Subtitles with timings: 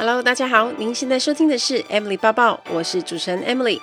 [0.00, 3.78] Hello，大家好，您现在收听的是 Emily 抱抱，我是主持人 Emily。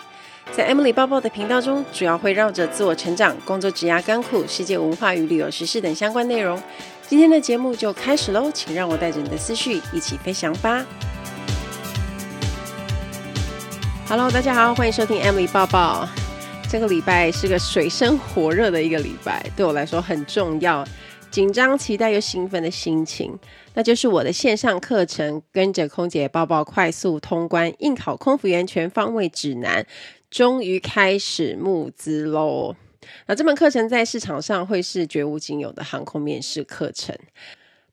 [0.51, 6.59] 在 Emily 抱抱的频道中，主要会绕着自我成长、工作、职涯、甘苦、世界文化与旅游时事等相关内容。
[7.07, 10.83] 今天的节目就开始喽，请让我带着你的思绪一起飞翔吧。
[14.09, 16.09] Hello，大家好，欢迎收听 Emily 抱抱。
[16.68, 20.84] 这个礼拜是个水深火热的一个礼拜，对我来说很重要。
[21.30, 23.38] 紧张、期待又兴奋的心情，
[23.75, 29.84] 那就是我的线上课程《跟着空姐抱抱快速通关应考空服员全方位指南》，
[30.32, 32.75] 终于开始募资喽！
[33.28, 37.16] 那这门课程在市场上会是绝无仅有的航空面试课程。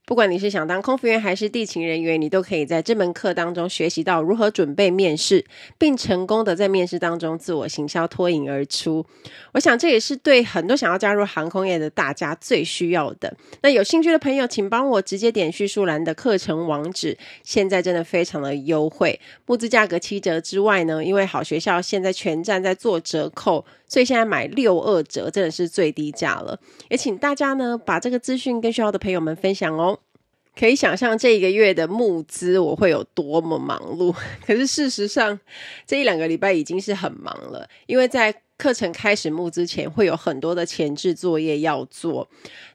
[0.06, 5.42] 不管你是想当空服员还是地勤人员，你都可以在这门课当中学习到如何准备面试，
[5.78, 9.06] 并成功的在面试当中自我行销脱颖而出。
[9.52, 13.34] 我想这也是对很多想要加入航空业的大家最需要的。
[13.62, 23.64] 那有兴趣的朋友，请帮我直接点叙述栏的课程网址，现在真的非常的优惠，募资价格七折之外呢，因为好学校现在全站在做折扣。
[23.86, 29.98] 所以现在买六二折真的是最低价了，也请大家呢把这个资讯跟学校的朋友们分享哦。
[30.56, 34.14] 可以想象这一个月的募资我会有多么忙碌，
[34.46, 35.38] 可是事实上
[35.86, 42.28] 这一两个礼拜已经是很忙了，因为在课程开始募资前会有很多的前置作业要做，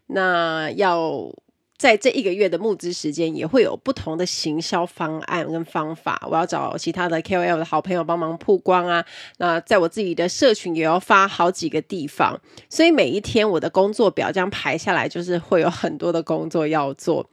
[0.08, 1.32] 那要。
[1.80, 6.22] 在这一个月的募资时间，也会有不同的行销方案跟方法。
[6.30, 9.04] 我要找其他的 KOL 的好朋友帮忙曝光啊。
[9.38, 12.38] 那在我自己的社群也要发好几个地方，
[12.70, 17.30] 所以每一天我的工作表这样排下来，就是会有很多的工作要做。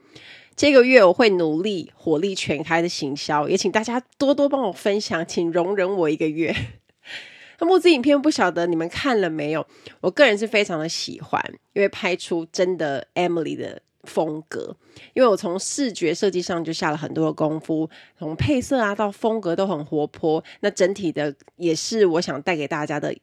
[0.55, 6.55] 这个月我会努力火力全开的行销，也请大家多多帮我分享，请容忍我一个月。
[7.59, 9.67] 那募资影片不晓得你们看了没有？
[9.99, 13.81] 我个人是非常的喜欢，因为拍出真的 Emily 的。
[14.07, 14.75] 风格，
[15.13, 23.13] 因为我从视觉设计上就下了很多的功夫，从配色啊到风格都很活泼，那整体的也是我想带给大家的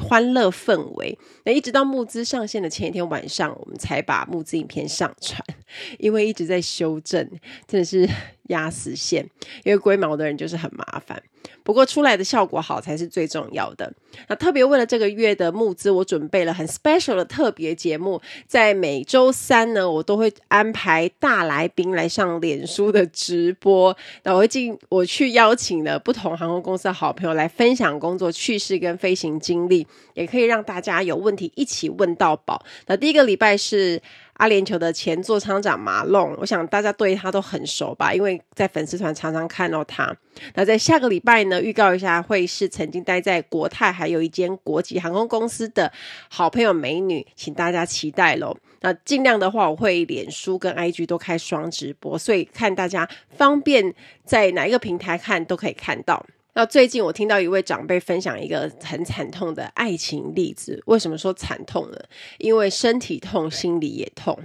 [0.00, 1.18] 欢乐氛围。
[1.44, 5.40] 那一直到募资上线的前一天晚上，我们才把募资影片上传，
[5.98, 7.28] 因为一直在修正，
[7.66, 8.08] 真的是
[8.48, 9.28] 压死线，
[9.64, 11.22] 因为龟毛的人就是很麻烦。
[11.62, 13.92] 不过出来的效果好才是最重要的。
[14.28, 23.96] 那特别为了这个月的募资，我准备了很 special 的特别节目，在每周三呢，我都会安排大来宾来上脸书的直播。
[24.24, 32.64] 那我会进，我去邀请了不同航空公司的好朋友来分享工作趣事跟飞行经历，也可以让大家有问题一起问到宝。
[32.86, 34.00] 那第一个礼拜是。
[34.38, 40.14] 阿联酋的前座舱长马龙，我想大家对他都很熟吧，因为在粉丝团常常看到他。
[40.52, 45.90] 那在下个礼拜呢，预告一下，会是曾经待在国泰还有一间国际航空公司的
[46.28, 48.54] 好朋友美女，请大家期待喽。
[48.82, 53.94] 那尽量的话，我会脸书跟 IG 都开双直播，所以看大家方便
[54.26, 56.26] 在哪一个平台看都可以看到。
[56.56, 60.82] 那最近我听到一位长辈分享一个很惨痛的爱情例子。
[60.86, 61.98] 为什么说惨痛呢？
[62.38, 64.38] 因为身体痛，心里也痛。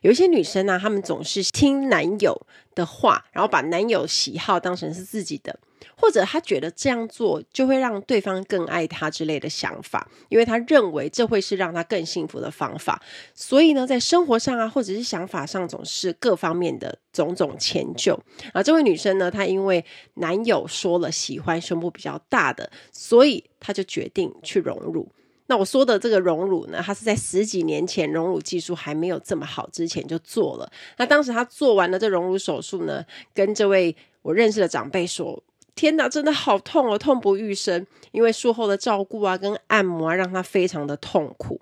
[0.00, 5.60] 有一些女生呢、她们总是听男友的话，然后把男友喜好当成是自己的。
[5.98, 13.02] 或者他觉得这样做就会让对方更爱他之类的想法，因为他认为这会是让他更幸福的方法。
[13.34, 18.14] 所以呢，在生活上啊，或者是想法上，总是各方面的种种迁就。
[18.52, 19.82] 啊，这位女生呢，她因为
[20.14, 25.10] 男友说了喜欢胸部比较大的，所以她就决定去隆乳。
[25.46, 30.70] 那我说的这个隆乳呢，她是在十几年前隆乳技术还没有这么好之前就做了。
[30.98, 33.02] 那当时她做完了这隆乳手术呢，
[33.32, 35.42] 跟这位我认识的长辈说。
[35.76, 37.86] 天哪，真的好痛哦，痛不欲生。
[38.10, 41.60] 因为术后的照顾啊，跟按摩啊，让她非常的痛苦。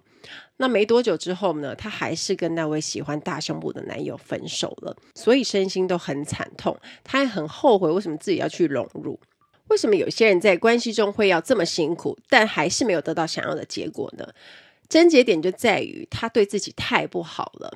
[0.58, 6.78] 那没多久之后呢，她还是跟那位喜欢大胸部的男友分手了，所以身心都很惨痛。
[7.02, 9.18] 她也很后悔，为什么自己要去融入？
[9.68, 14.28] 为什么有些人在关系中会要这么辛苦，但还是没有得到想要的结果呢？
[14.88, 17.72] 症结点就在于她对自己太不好了。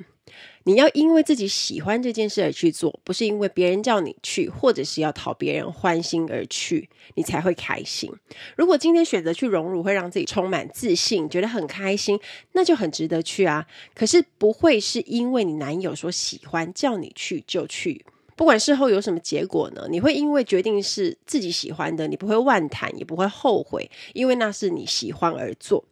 [0.64, 8.12] 你要因为自己喜欢这件事而去做，不是因为别人叫你去，或者是要讨别人欢心而去，你才会开心。
[8.56, 12.20] 如果今天选择去荣辱会让自己充满自信，觉得很开心，
[12.52, 13.66] 那就很值得去啊。
[13.94, 18.04] 可是不会是因为你男友说喜欢叫你去就去，
[18.36, 19.86] 不管事后有什么结果呢？
[19.90, 25.82] 你会因为决定是自己喜欢的，你不会万谈，也不会后悔，因为那是你喜欢而做。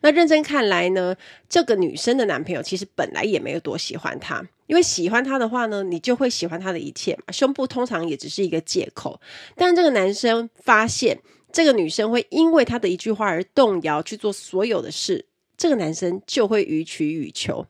[0.00, 1.16] 那认真看来呢，
[1.48, 7.32] 这个女生的男朋友其实本来也没有多喜欢她，因为喜欢她的话呢，你就会喜欢她的一切嘛。
[7.32, 9.20] 胸部通常也只是一个借口，
[9.54, 11.18] 但这个男生发现
[11.52, 15.24] 这个女生会因为他的一句话而动摇去做所有的事，
[15.56, 17.66] 这个男生就会予取予求。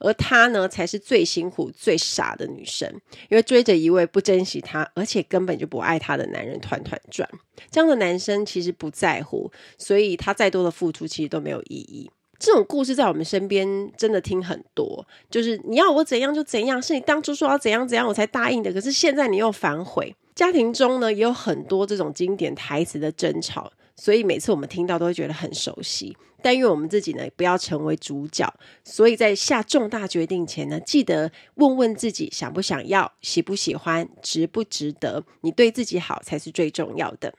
[0.00, 2.88] 而她呢，才是最辛苦、最傻的女生，
[3.28, 7.28] 因为追着一位不珍惜她，而且根本就不爱她的男人团团转。
[7.70, 12.10] 这样的男生其实不在乎，所以他再多的付出其实都没有意义。
[12.38, 20.14] 这种故事在我们身边真的听很多，就是你要我怎样就怎样，是你当初说要怎样怎样我才答应的，可是现在你又反悔。
[20.34, 26.16] 家庭中呢，也有很多这种经典台词的争吵，所以每次我们听到都会觉得很熟悉。
[26.42, 28.52] 但愿我们自己呢，不要成为主角。
[28.84, 35.24] 所以在下重大决定前呢，记得问问自己想不想要、喜不喜欢、值不值得。
[35.40, 37.34] 你对自己好才是最重要的。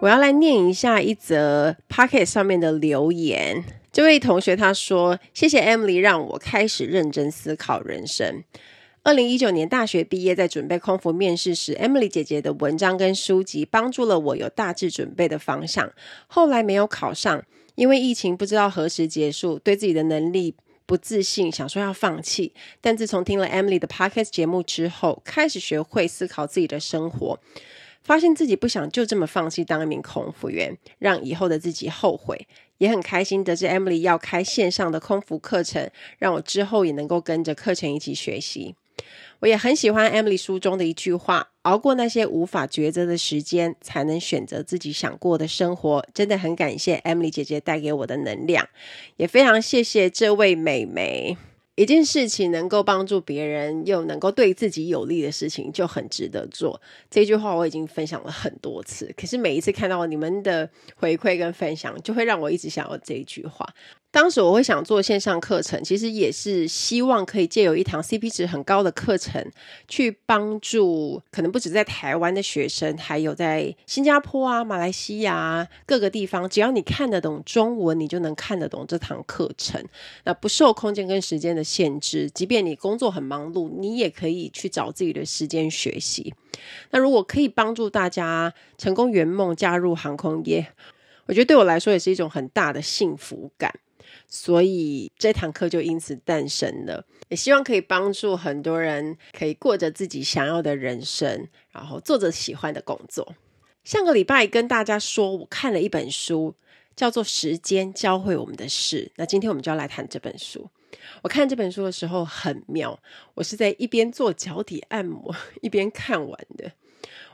[0.00, 3.64] 我要来念一下一则 Pocket 上面的留言。
[3.90, 8.44] 这位同学他说：“谢谢 Emily 让我开始认真思考人生。”
[9.08, 15.90] 二零一九年大学毕业，在准备空服面试时，Emily 姐姐的文章跟书籍帮助了我有大致准备的方向。
[16.26, 17.42] 后来没有考上，
[17.74, 22.52] 因为疫情不知道何时结束，对自己的能力不自信，想说要放弃。
[22.82, 27.40] 但自从听了 Emily 的 Podcast 节目之后，开始学会思考自己的生活，
[28.02, 32.46] 发现自己不想就这么放弃当一名空服员，让以后的自己后悔。
[32.76, 38.74] 也很开心得知 Emily 要开线上的空服课程，让我之后也能够跟着课程一起学习。
[39.40, 48.68] 我也很喜欢 Emily 书中的一句话：“熬过那些无法抉择的时间，才能选择自己想过的生活。”真的很感谢 Emily 姐姐带给我的能量，
[49.16, 51.36] 也非常谢谢这位美眉。
[51.76, 56.82] 一件事情能够帮助别人，又能够对自己有利的事情，就很值得做。
[57.08, 63.64] 这句话我已经分享了很多次，可是每一次看到你们的回馈跟分享，就会让我一直想要这一句话。
[64.20, 69.48] 当时我会想做线上课程，其实也是希望可以借由一堂 CP 值很高的课程，
[69.86, 79.80] 去帮助可能不止在台湾的学生，还有在新加坡啊、马来西亚各个地方，只要你看得懂中文，你就能看得懂这堂课程。
[80.24, 86.34] 那不受空间跟时间的限制，即便你工作很忙碌，你也可以去找自己的时间学习。
[86.90, 90.72] 那如果可以帮助大家成功圆梦，加入航空业，
[91.26, 93.72] 我觉得对我来说也是一种很大的幸福感。
[94.28, 103.34] 所以这堂课就因此诞生了，也希望可以帮助很多人可以过着自己想要的人生，然后做着喜欢的工作。
[103.84, 106.54] 上个礼拜跟大家说，我看了一本书，
[106.94, 109.06] 叫做《时间教会我们的事》。
[109.16, 110.68] 那今天我们就要来谈这本书。
[111.22, 112.98] 我看这本书的时候很妙，
[113.32, 116.70] 我是在一边做脚底按摩一边看完的。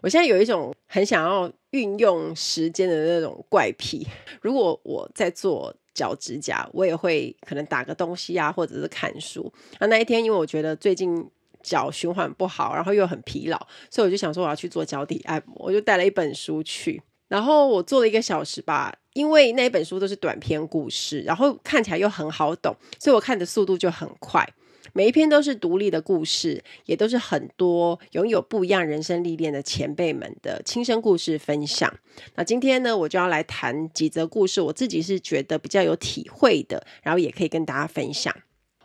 [0.00, 4.06] 我现在有一种很想要运用时间的那种怪癖。
[4.40, 9.50] 如果我在做脚指甲，我也会可能打个东西啊，或者是看书。
[9.78, 11.26] 那那一天，因为我觉得最近
[11.62, 13.56] 脚循环不好，然后又很疲劳，
[13.88, 17.00] 所以我就想说我要去做脚底按摩，我就带了一本书去。
[17.28, 24.46] 然后我做了一个小时吧，因为那一本书都是短篇故事，然后看起来又很好懂，所以我看的速度就很快。
[24.92, 31.92] 每一篇都是独立的故事，也都是很多拥有不一样人生历练的前辈们的亲身故事分享。
[32.36, 38.34] 那今天呢，我就要来谈几则故事，我自己是觉得比较有体会的，然后也可以跟大家分享。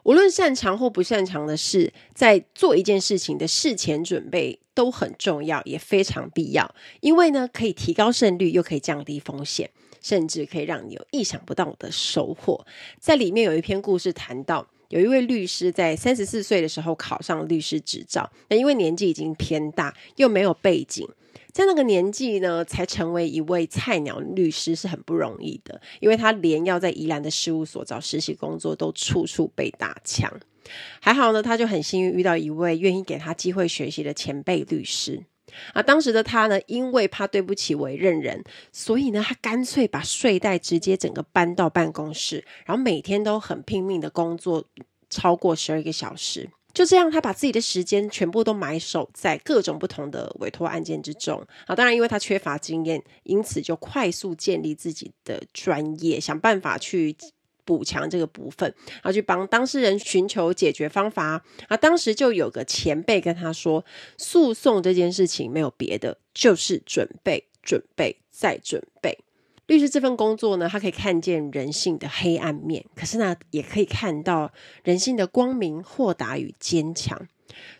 [0.03, 6.73] 无论擅长或不擅长的事，在做一件事情的事前准备都很重要，也非常必要。
[7.01, 9.69] 因为呢，可以提高胜率，又可以降低风险，
[10.01, 12.65] 甚至可以让你有意想不到的收获。
[12.99, 21.07] 在里面有一篇故事谈到，有一位律师在三十四岁的时候考上律师执照，那因为年纪已经偏大，又没有背景，
[21.51, 30.31] 在那个年纪呢，才成为一位菜鸟律师是很不容易的，因为他连要在宜兰的事务所找实习工作都处处被打枪。
[30.99, 35.23] 还好呢，他就很幸运遇到一位愿意给他机会学习的前辈律师。
[35.73, 44.65] 啊，当时的他呢，因为怕对不起委任人，所以呢，他干脆把睡袋直接整个搬到办公室，然后每天都很拼命的工作，
[45.09, 46.49] 超过十二个小时。
[46.71, 51.43] 就这样，他把自己的时间全部都埋首在各种不同的委托案件之中。
[51.65, 57.15] 啊，当然，因为他缺乏经验，因此就快速建立自己的专业，想办法去。
[57.69, 61.43] 补强这个部分，然后去帮当事人寻求解决方法。
[61.67, 63.85] 啊，当时就有个前辈跟他说
[64.17, 69.19] ：“诉讼这件事情没有别的，就是准备、准备再准备。
[69.67, 74.51] 律师这份工作呢，他可以看见人性的黑暗面，可是呢，也可以看到
[74.83, 77.27] 人性的光明、豁达与坚强。”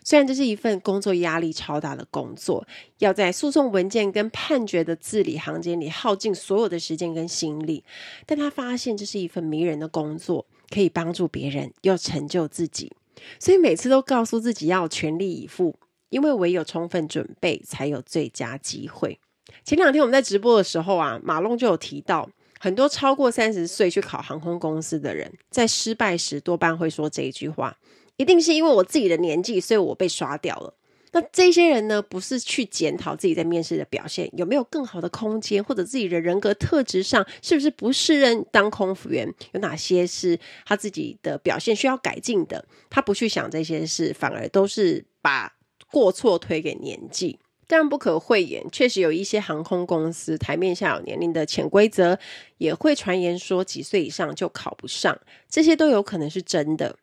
[0.04, 2.66] 虽然这是一份工作压力超大的工作，
[2.98, 7.84] 要在诉讼文件跟判决的字里行间里耗尽所有的时间跟心力，
[8.26, 12.92] 但他发现这是一份迷人的工作，可以帮助别人又成就自己，
[13.38, 15.76] 所以每次都告诉自己要全力以赴，
[16.08, 19.18] 因为唯有充分准备，才有最佳机会。
[19.64, 22.28] 前两天我们在直播的时候啊，马龙就有提到。
[22.62, 27.74] 很多超过三十岁去考航空公司的人，在失败时多半会说这一句话：
[28.20, 30.74] 一定是因为我自己的年纪，所以我被刷掉了。
[31.12, 42.62] 那这些人呢，不是去检讨自己在面试的表现有没有更好的空间，或者自己的人格特质上是不是不适任当空服员，有哪些是他自己的表现需要改进的。
[42.90, 45.54] 他不去想这些事，反而都是把
[45.90, 47.38] 过错推给年纪。
[47.66, 52.18] 当然不可讳言，确实有一些航空公司台面下有年龄的潜规则，
[52.58, 56.96] 也会传言说几岁以上就考不上，这些都有可能是真的。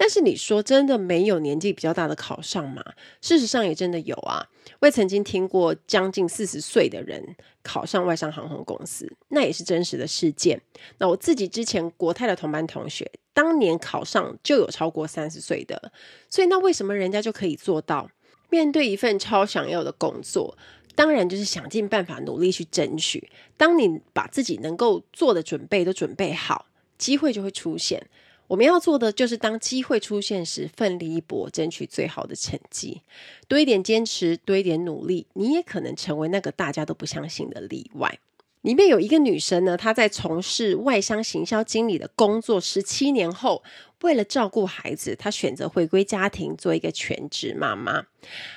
[0.00, 2.82] 但是你说真的没有年纪比较大的考上吗？
[3.20, 10.58] 事实上也真的有啊，我也曾经听过将近四十岁的人考上外商航空公司，那也是真实的事件。
[10.96, 15.92] 那我自己之前国泰的同班同学，当年考上就有超过三十岁的，
[16.30, 18.10] 所以那为什么人家就可以做到？
[18.48, 20.56] 面对一份超想要的工作，
[20.94, 23.30] 当然就是想尽办法努力去争取。
[23.58, 26.64] 当你把自己能够做的准备都准备好，
[26.96, 28.08] 机会就会出现。
[28.50, 33.00] 我们要做的就是，当机会出现时，奋力一搏，争取最好的成绩。
[33.46, 38.18] 多一点坚持，多一点努力，你也可能成为那个大家都不相信的例外。
[38.62, 43.62] 里面有一个女生呢，她在从事外商行销经理的工作十七年后，
[44.02, 48.04] 为了照顾孩子，她选择回归家庭，做一个全职妈妈。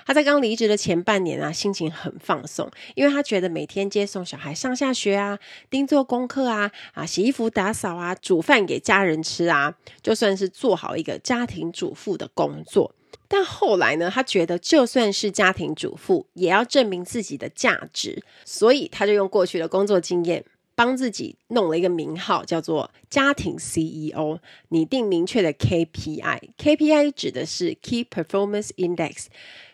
[0.05, 12.93] 她在刚离职的前半年啊，心情很放松，因为她觉得每天接送小孩上下学啊，盯做功课啊，啊，洗衣服、打扫啊，煮饭给家人吃啊，就算是做好一个家庭主妇的工作。
[13.27, 20.45] 但后来呢，她觉得就算是家庭主妇，也要证明自己的价值，所以她就用过去的工作经验。
[20.75, 24.39] 帮自己弄了一个名号，叫做家庭 CEO，
[24.69, 26.39] 拟定明确的 KPI。
[26.57, 29.25] KPI 指的是 Key Performance Index，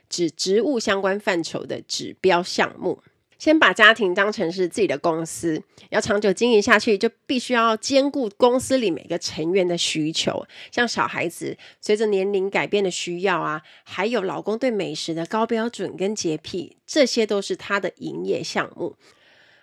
[0.09, 3.01] 指职务相关范畴的指标项目。
[3.37, 18.97] 先把家庭当成是自己的公司，要长久经营下去，就必须要兼顾公司里每个成员的需求，像小孩子随着年龄改变的需要啊，还有老公对美食的高标准跟洁癖，这些都是他的营业项目。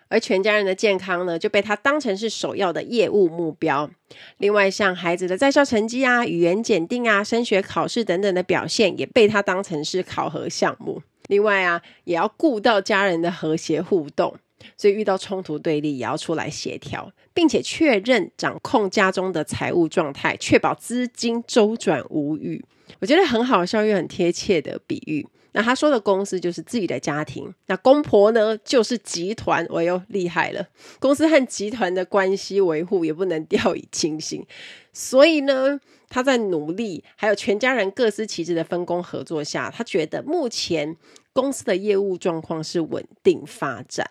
[0.08, 3.90] 而全家人的健康呢，就被他当成是首要的业务目标。
[4.38, 11.02] 另外，像孩子的在校成绩啊、语言检定啊、升学考试等等的表现，也被他当成是考核项目。
[11.28, 14.36] 另外啊，也要顾到家人的和谐互动，
[14.76, 22.64] 所以遇到冲突对立，也要出来协调，并且确认掌控家中的财务状态，确保资金周转无虞。
[23.00, 25.26] 我觉得很好笑又很贴切的比喻。
[25.56, 29.66] 那他说的公司就是自己的家庭，那公婆呢就是集团。
[29.70, 30.68] 我又，厉害了！
[31.00, 34.46] 公司和集团的关系维护也不能掉以轻心，
[34.92, 40.94] 所以呢，他在努力，还有全家人各司其职的分工合作下，他觉得目前
[41.32, 44.10] 公司的业务状况是稳定发展。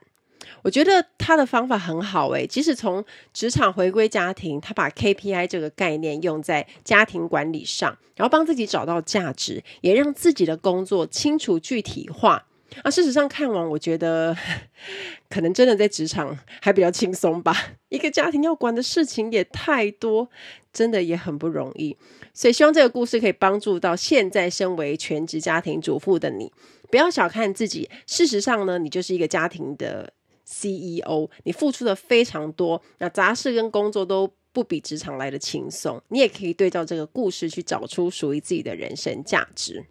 [0.62, 12.46] 我觉得他的方法很好诶，即使从职场回归家庭，他把 KPI 这个概念用在家庭管理上，然后帮自己找到价值，也让自己的工作清楚具体化。
[12.84, 14.36] 啊，事实上看完，我觉得
[15.30, 17.56] 可能真的在职场还比较轻松吧。
[17.88, 20.30] 一个家庭要管的事情也太多，
[20.74, 21.96] 真的也很不容易。
[22.34, 26.52] 所以希望这个故事可以帮助到现在身为全职家庭主妇的你，
[26.92, 27.90] 不要小看自己。
[28.08, 30.12] 事实上呢，你就是一个家庭的。
[30.46, 36.02] CEO，你付出的非常多，那杂事跟工作都不比职场来的轻松。
[36.10, 39.84] 你也可以对照这个故事去找出属于自己的人生价值。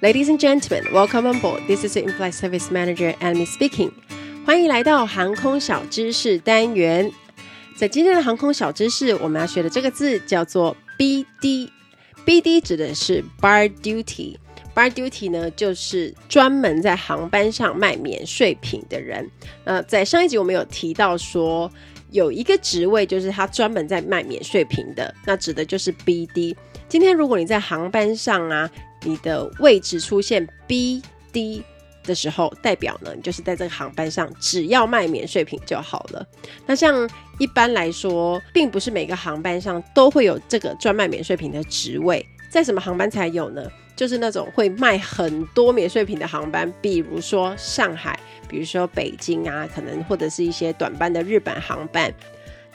[0.00, 1.66] Ladies and gentlemen, welcome on board.
[1.66, 3.90] This is the in-flight service manager, Amy speaking.
[4.46, 7.10] 欢迎来到航空小知识单元。
[7.76, 11.70] 在今天的航空小知识，我们要学的这个字叫做 BD。
[12.24, 14.36] BD 指的是 Bar Duty。
[14.78, 19.28] Bar duty 呢，就是专门在航班上卖免税品的人。
[19.64, 21.68] 呃，在上一集我们有提到说，
[22.12, 26.54] 有一个职位就是他专门在卖免税品的，那指的就是 BD。
[26.88, 28.70] 今天如果你在航班上啊，
[29.02, 31.60] 你的位置出现 BD
[32.04, 36.24] 的时候，代表呢，你就是在这个航班上只要卖免税品就好了。
[36.66, 43.68] 那像一般来说，并不是每个航班上都会有这个专卖免税品的职位，在什么航班才有呢？
[43.98, 48.16] 就是那种会卖很多免税品的航班，比如说上海，
[48.48, 52.14] 比如说北京啊，可能或者是一些短班的日本航班，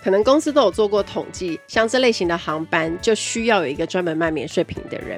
[0.03, 5.17] 可能公司都有做过统计，像这类型的航班就需要有一个专门卖免税品的人。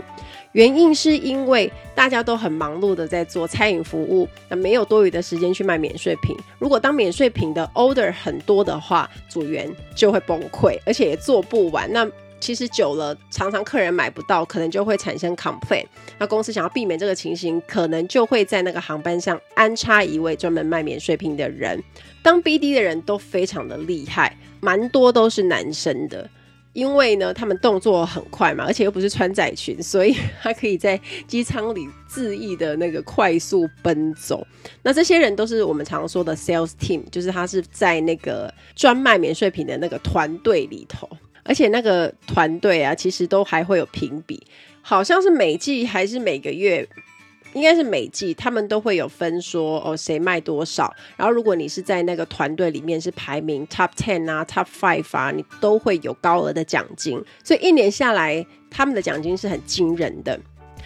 [0.52, 6.38] 原因是因为大家都很忙碌的在做餐饮服务，那没有多余的时间去卖免税品。
[6.60, 11.92] 如果当免税品的 order 很多的话，组员就会崩溃，而且也做不完。
[11.92, 12.08] 那
[12.46, 15.88] 其实久了，常常客人买不到，可能就会产生 complaint。
[16.20, 21.84] 那公司想要避免这个情形，可能就会在那个航班上安插一位专门卖免税品的人。
[22.22, 26.30] 当 BD 的人都非常的厉害，蛮多都是男生的。
[26.74, 34.46] 因为呢，他们动作很快嘛，而且又不是穿窄裙，所以他可以在机舱里恣意的那个快速奔走。
[34.84, 41.10] 那这些人都是我们常说的 sales team，就是他是在那个专卖免税品的那个团队里头，
[41.46, 44.46] 而且那个团队啊，其实都还会有评比，
[44.82, 46.86] 好像是每季还是每个月。
[47.54, 60.38] 应该是每季他们都会有分说哦，谁卖多少，然后如果你是在那个团队里面是排名 top ten 啊 top five 啊，你都会有高额的奖金，所以一年下来他们的奖金是很惊人的。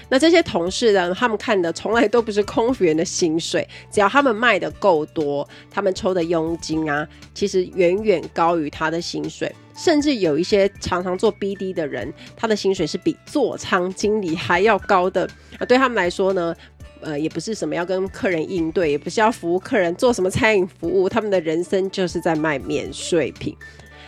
[0.09, 9.51] 那这些同事呢，他们看的从来都不是空服员的薪水，只要他们卖的够多，他们抽的佣金啊，其实远远高于他的薪水。
[9.81, 15.25] 甚至有一些常常做 BD 的人，他的薪水是比座舱经理还要高的
[15.57, 15.65] 啊！
[15.65, 16.53] 对他们来说呢，
[16.99, 23.55] 呃，也不是什么要跟客人应对，也不是要服务客人，做什么餐饮服务，他们的人生就是在卖免税品。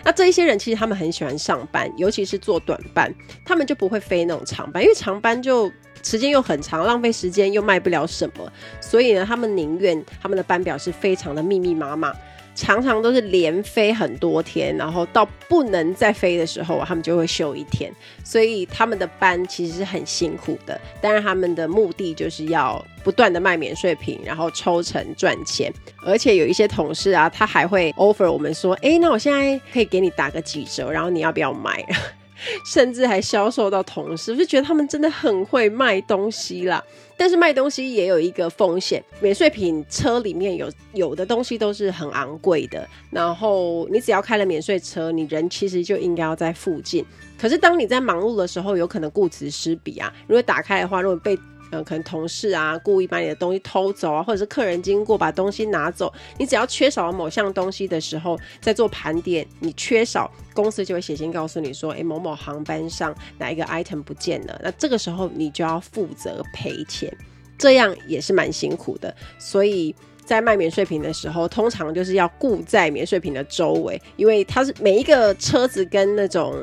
[0.04, 3.14] 那这一些人其实他们很喜欢上班，尤其是做短班，
[3.46, 5.72] 他们就不会飞那种长班，因为长班就
[6.04, 8.52] 时间又很长，浪费时间又卖不了什么，
[8.82, 12.14] 所以呢，他们宁愿他们的班表是非常的密密麻麻。
[12.54, 17.92] 常常都是连飞很多天，然后到不能再飞的时候，他们就会休一天。
[18.24, 20.80] 所以他们的班其实是很辛苦的。
[21.02, 25.72] 但是，他们的目的就是要不断的卖免税品，然后抽成赚钱。
[26.06, 31.86] 而且有一些同事啊，他还会 offer 我们说：“哎，那我现在可以给你打个几折，然后你要不要买？”
[32.66, 36.84] 甚至还销售到同事，我就觉得他们真的很会卖东西啦。
[37.18, 42.88] 但是卖东西也有一个风险，免税品车里面有有的东西都是很昂贵的。
[43.12, 47.06] 然后你只要开了免税车，你人其实就应该要在附近。
[47.40, 50.12] 可是当你在忙碌的时候，有可能顾此失彼啊。
[50.28, 51.38] 如果打开的话，如果被
[51.72, 67.12] 嗯，可能同事啊故意把你的东西偷走啊，或者是客人经过把东西拿走，你只要缺少了某项东西的时候，在做盘点，你缺少，公司就会写信告诉你说，诶，某某航班上哪一个 item 不见了，那这个时候你就要负责赔钱，
[67.58, 69.96] 这样也是蛮辛苦的，所以。
[70.24, 76.56] 在卖免税品的时候，通常就是要顾在免税品的周围，因为它是每一个车子跟那种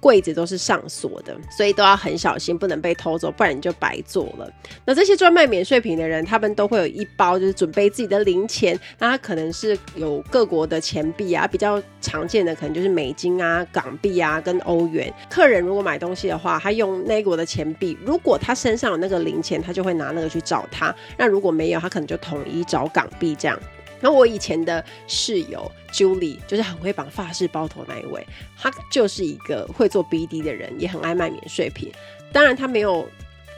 [0.00, 4.50] 柜子都是上锁的，所以都要很小心，不能被偷走，不然你就白做了。
[4.84, 8.78] 那这些专卖免税品的人，他们都会有一包，就是准备自己的零钱。
[8.98, 15.12] 那他可能是有各国的钱币啊，比较常见的可能就是美金啊、港币啊跟欧元。
[15.28, 20.92] 客人如果买东西的话，他用那国的钱币，如果他身上有那个零钱，他就会拿那个去找他。
[21.18, 23.06] 那如果没有，他可能就统一找港。
[23.18, 23.58] 币这样，
[24.00, 28.26] 那我以前的室友 Julie 就是很会绑发饰包头那一位，
[28.58, 31.92] 他就是一个会做 BD 的人，也很爱卖免税品。
[32.32, 33.08] 当然他没有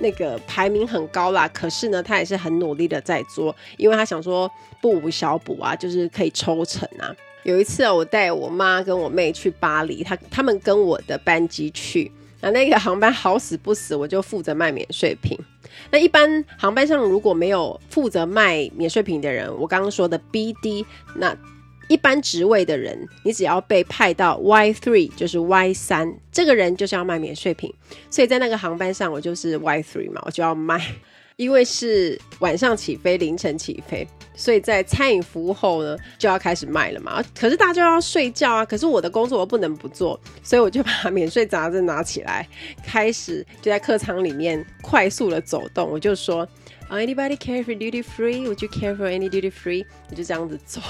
[0.00, 4.50] 那个排名很高啦，可是呢，他也是很努力的在做，因为他想说
[4.80, 7.14] 不无小补啊，就是可以抽成啊。
[7.44, 12.10] 有一次啊，我带我妈跟我妹去巴黎，他他们跟我的班机去。
[12.42, 15.38] 那那个航班好死不死，我就负责卖免税品。
[15.90, 20.84] 那一般航班上如果没有负责卖免税品的人，我刚刚说的 BD，
[21.16, 21.34] 那
[21.88, 27.72] 一般职位的人，你只要被派到 Y three，就是 Y 三，这个人就是要卖免税品。
[28.10, 30.80] 所以在那个航班上，我就是 Y three 嘛，我就要卖。
[31.36, 37.22] 因为是晚上起飞，凌晨起飞，所以在餐饮服务后呢，就要开始卖了嘛。
[37.38, 42.46] 可是大家要睡觉啊，可是我的工作我不能不做，所以我就把免税杂志拿起来，
[42.84, 45.88] 开始就在客舱里面快速的走动。
[45.90, 46.46] 我就说
[46.90, 48.46] ，Anybody care for duty free?
[48.46, 49.84] Would you care for any duty free?
[50.10, 50.80] 我就这样子走。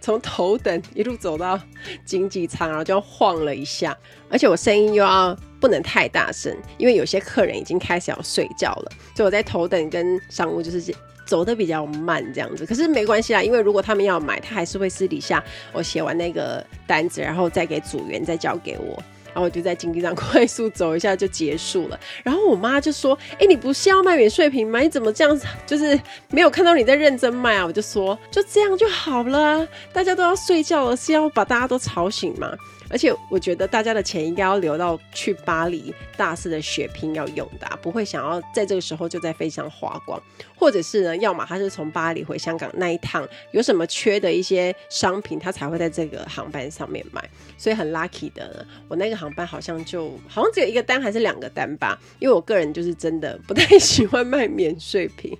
[0.00, 1.60] 从头等一路走到
[2.04, 3.96] 经济舱，然后就晃了一下，
[4.28, 10.94] 而且我声音又要不能太大声，因为有些客人已经开始要睡觉了，所以我在头等跟商务就是
[11.26, 12.66] 走的比较慢这样子。
[12.66, 19.02] 可是没关系啦，因为如果他们要买，他还是会私底下我写完那个单子，然后再给组员再交给我。
[19.32, 21.98] 然后我就在经济上快速走一下就结束了。
[22.22, 24.80] 然后我妈就说：“哎，你不是要卖免税品吗？
[24.80, 25.46] 你怎么这样子？
[25.66, 25.98] 就是
[26.30, 32.52] 没有看到你在认真卖啊？”我就说：“就这样就好了，大家都要睡觉了，是要把大家都吵醒吗？”
[32.90, 40.20] 而且我觉得大家的钱应该要留到去巴黎大肆的血拼要用的，啊，不会想要在这个时候就在飞上花光，
[40.56, 47.22] 或者是呢，要么他是从巴黎回香港那一趟有什么缺的一些商品，他才会在这个航班上面买。
[47.56, 55.38] 所以很 lucky 的，我那个航班好像就好像只有一个单还是两个单吧，因为我个人就是真的不太喜欢卖免税品，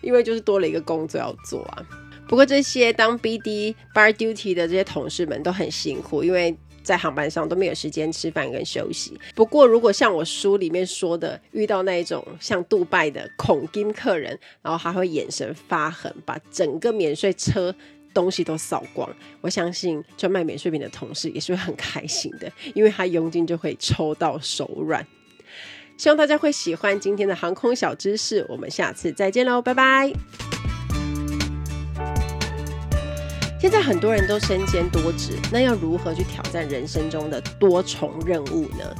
[0.00, 1.84] 因为就是多了一个工作要做啊。
[2.26, 6.56] 不过这些当 BD bar duty 的这些同事们都很辛苦，因为。
[6.86, 9.18] 在航班上都没有时间吃饭跟休息。
[9.34, 17.74] 不过，如果像我书里面说的，遇到那一种像杜拜的恐金客人，然后他会眼神发狠，把整个免税车
[18.14, 25.04] 东西都扫光，我相信专卖免税品的同事也是会很开心的，因为他佣金就会抽到手软。
[25.98, 30.55] 希望大家会喜欢今天的航空小知识，我们下次再见喽，拜拜。
[33.58, 38.94] 现在很多人都身兼多职，那要如何去挑战人生中的多重任务呢？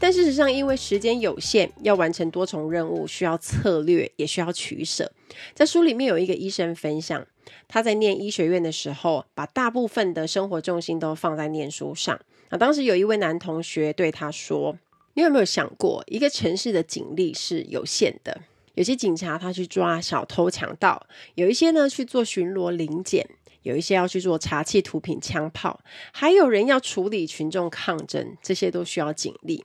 [0.00, 5.12] 但事实上，因为时间有限，要完成多重任务需要策略，也需要取舍。
[5.54, 7.24] 在书里面有一个医生分享，
[7.68, 12.20] 他在念医学院的时候，把大部分的生活重心都放在念书上。
[12.50, 14.76] 那当时有一位男同学对他说。
[15.14, 18.40] 你有没有想过，一个城市的警力是有限的？
[18.74, 23.28] 有些警察他去抓小偷强盗，有一些呢去做巡逻临检，
[23.62, 25.80] 有一些要去做茶器毒品、枪炮，
[26.12, 29.64] 还有人要处理群众抗争，这些都需要警力。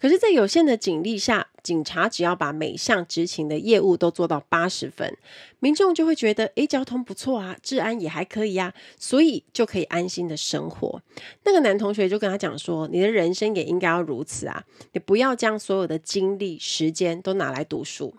[0.00, 5.16] 可是，在有限的警力下，警察只要把每项执勤的业务都做到八十分，
[5.60, 11.00] 民众就会觉得，诶，交通不错啊，治安也还可以呀，所以就可以安心的生活。
[11.44, 18.12] 那个男同学就跟他讲说，你的人生也应该要如此啊，你不要将所有的精力、时间都拿来读书，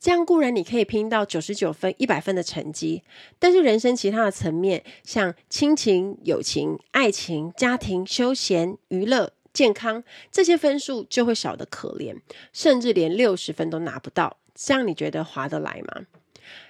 [0.00, 3.02] 这样固然你可以拼到九十九分、一百分的成绩，
[3.38, 9.32] 但是人生其他的层面，像亲情、友情、爱情、家庭、休闲、娱乐。
[9.56, 12.14] 健康这些分数就会少得可怜，
[12.52, 14.36] 甚至连六十分都拿不到。
[14.54, 16.02] 这样你觉得划得来吗？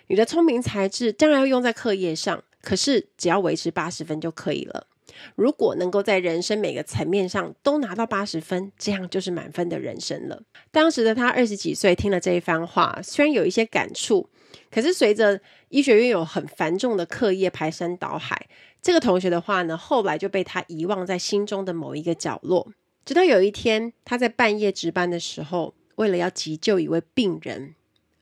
[0.07, 4.87] 你的聪明才智当然要用在课业上，可是只要维持八十分就可以了。
[5.35, 10.43] 如果能够在人生每个层面上都拿到八十分，这样就是满分的人生了。
[10.71, 14.29] 当时的他二十几岁，听了这一番话，虽然有一些感触，
[14.71, 18.49] 可是随着医学院有很繁重的课业排山倒海。
[18.81, 22.73] 这个同学的话呢，后来就被他遗忘在心中的某一个角落。
[23.05, 27.75] 直到有一天，他在半夜值班的时候，为了要急救一位病人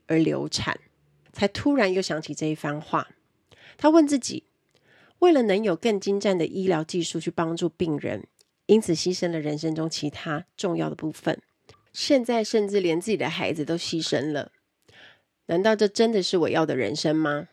[0.07, 0.79] 而流产，
[1.33, 3.09] 才突然又想起这一番话。
[3.77, 4.45] 他问自己：
[5.19, 8.27] 为了能有更精湛的医疗技术去帮助病人，
[8.67, 11.43] 因此牺牲了人生中其他重要的部分。
[11.93, 14.51] 现在甚至连自己的孩子都牺牲了。
[15.47, 17.49] 难道这真的是我要的人生吗？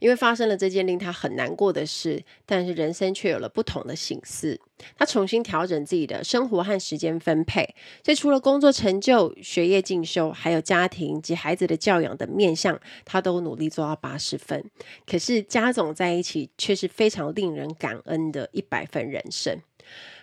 [0.00, 4.60] 因为发生了这件令他很难过的事，但是人生却有了不同的省思。
[4.96, 14.64] 他重新调整自己的生活和时间分配，所以除了工作成就、学业进修，还有家庭及孩子的教养等面向，他都努力做到八十分。
[15.04, 19.60] 可是加总在一起，却是非常令人感恩的一百分人生。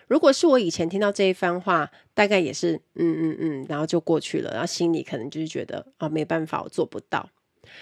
[0.08, 7.30] 如果是我以前听到这一番话，大概也是嗯嗯嗯，然后就过去了，然后心里可能就是觉得啊，没办法，我做不到。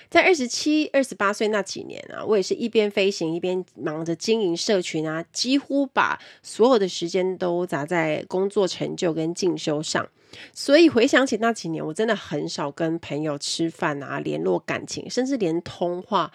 [0.10, 10.08] 在二十七、二十八岁那几年啊，我也是一边飞行一边忙着经营社群啊，几乎把所有的时间都砸在工作成就跟进修上。
[10.52, 16.32] 所以回想起那几年，我真的很少跟朋友吃饭啊，联络感情，甚至连通话。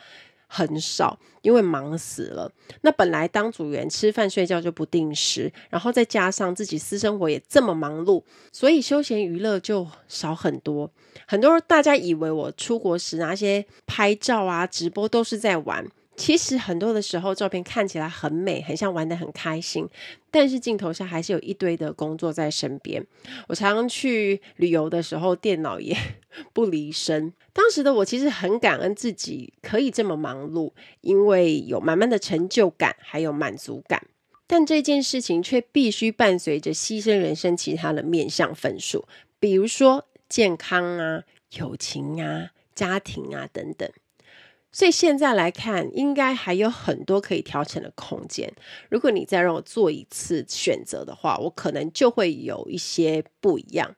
[0.49, 2.51] 很少，因为忙死了。
[2.81, 10.91] 那本来当组员吃饭睡觉就不定时，然后再加上自己私生活也这么忙碌，所以休闲娱乐就少很多。
[11.27, 15.87] 很多大家以为我出国时那些拍照啊、直播都是在玩。
[16.19, 19.89] 其实很多的时候，照片看起来很美，很像玩得很开心，
[20.33, 23.07] 但是镜头下还是有一堆的工作在身边。
[23.47, 25.97] 我常常去旅游的时候，电脑也
[26.53, 27.33] 不离身。
[27.53, 34.05] 当时的我其实很感恩自己可以这么忙碌，因为有满满的成就感，还有满足感。
[34.49, 39.07] 但这件事情却必须伴随着牺牲人生其他的面向分数，
[39.39, 43.89] 比如说健康啊、友情啊、家庭啊等等。
[44.71, 48.53] 所以现在来看，应该还有很多可以调整的空间。
[48.91, 53.97] 如果你再让我做一次选择的话，我可能就会有一些不一样。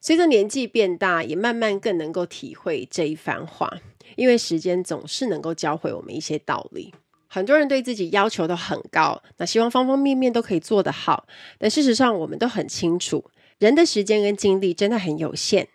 [0.00, 3.78] 随着年纪变大，也慢慢更能够体会这一番话。
[4.16, 6.92] 因为时间总是能够教会我们一些道理。
[7.28, 11.26] 很多人对自己要求都很高，那希望方方面面都可以做得好。
[11.56, 13.24] 但事实上，我们都很清楚，
[13.58, 15.68] 人的时间跟精力真的很有限。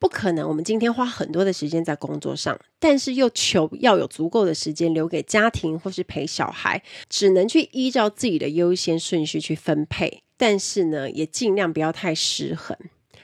[0.00, 10.22] 不可能，我们今天花很多的时间在工作上，但是又求要有足够的时间留给家庭或是陪小孩，只能去依照自己的优先顺序去分配。
[10.38, 12.74] 但是呢，也尽量不要太失衡。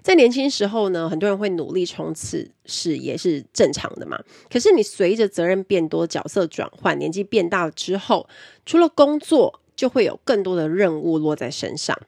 [0.03, 4.21] 在年轻时候呢，很多人会努力冲刺，是也是正常的嘛。
[4.51, 8.29] 可是你随着责任变多、角色转换、年纪变大了之后，
[8.67, 11.99] 除了工作，就会有更多的任务落在身上。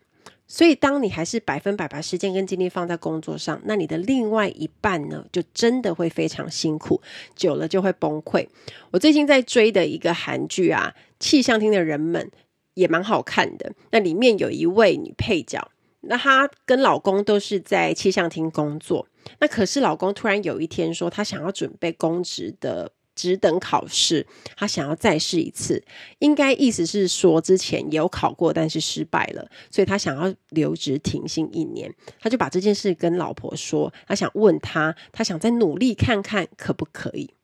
[0.51, 7.01] 所以，当你还是百分百把时间跟精力放在工作上，那你的另外一半呢，就真的会非常辛苦，
[7.37, 8.49] 久了就会崩溃。
[8.91, 12.25] 我最近在追的一个韩剧啊，《气象厅的人们》
[12.73, 13.75] 也蛮好看的。
[13.91, 19.07] 那里面有一位女配角，那她跟老公都是在气象厅工作。
[19.41, 24.25] 那可是老公突然有一天说，他想要准备公职的只等考试，
[24.57, 25.83] 他想要再试一次。
[26.21, 31.93] 应该意思是说之前有考过，但是失败了，所以他想要留职停薪一年。
[32.21, 37.35] 他就把这件事跟老婆说，他想问他，他想再努力看看可不可以。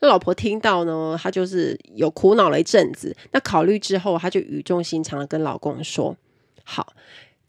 [0.00, 3.16] 那老婆听到呢，她就是有苦恼了一阵子。
[3.32, 6.16] 那考虑之后，她就语重心长的跟老公说
[6.64, 6.94] ：“好，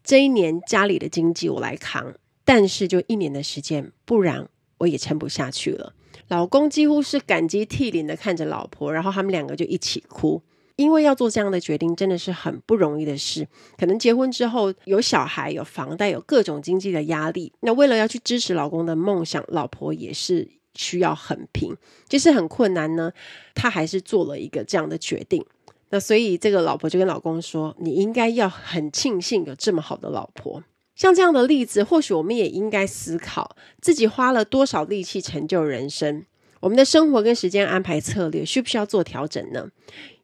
[0.03, 2.13] 这一年家里的经济我来扛，
[2.45, 5.93] 但是就一年的时间，不然我也撑不下去了。”
[6.29, 10.41] 老公几乎是感激涕零的看着老婆，然后他们两个就一起哭，
[10.77, 13.47] 因为要做这样的决定真的是很不容易的事。
[13.77, 20.47] 可能结婚之后有小孩、有房贷、有各种经济的压力，那为了要去支持老公的梦想，老婆也是。
[20.75, 21.75] 需要很拼，
[22.07, 23.11] 即使很困难呢，
[23.53, 25.43] 他还是做了一个这样的决定。
[25.89, 30.63] 那所以这个老婆就跟老公说：“你应该要很庆幸有这么好的老婆。”
[30.99, 36.25] 像这样的例子，或许我们也应该思考自己花了多少力气成就人生。
[36.59, 39.69] 我们的生活跟时间安排策略需不需要做调整呢？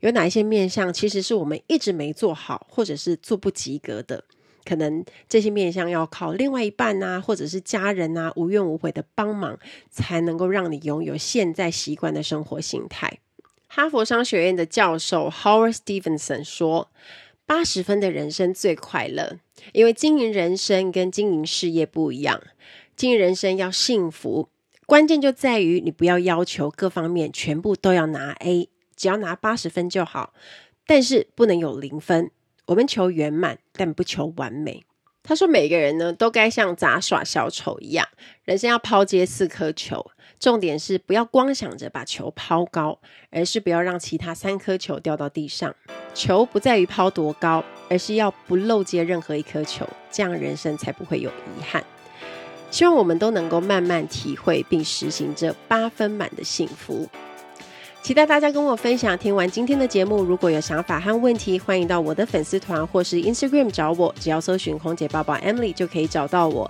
[0.01, 4.25] 有哪一些面向其实是我们一直没做好，或者是做不及格的？
[4.65, 9.57] 可能这些面向要靠另外一半啊，或者是家人啊，无怨无悔的帮忙，
[9.89, 13.19] 才能够让你拥有现在习惯的生活形态。
[13.67, 16.89] 哈佛商学院的教授 Howard Stevenson 说
[17.45, 19.39] ：“八十分的人生最快乐，
[19.73, 22.41] 因为经营人生跟经营事业不一样。
[22.95, 24.49] 经营人生要幸福，
[24.85, 30.33] 关键就在于你不要要求各方面全部都要拿 A，只要拿八十分就好，
[30.87, 32.31] 但是不能有零分。”
[32.67, 34.83] 我们求圆满，但不求完美。
[35.21, 38.07] 他说：“每个人呢，都该像杂耍小丑一样，
[38.43, 42.99] 人生要抛接四颗球，重点是不要光想着把球抛高，
[43.31, 45.73] 而是不要让其他三颗球掉到地上。
[46.13, 51.83] 球不在于抛多高，而是要不漏接任何一颗球，这样人生才不会有遗憾。
[52.71, 57.07] 希望我们都能够慢慢体会并实行这八分满的幸福。”
[58.03, 59.17] 期待大家跟我分享。
[59.17, 66.69] 听完今天的节目，如果有想法和问题，欢迎到我的粉丝团或是 Instagram 找我，只要搜寻“空姐报报 Emily” 就可以找到我。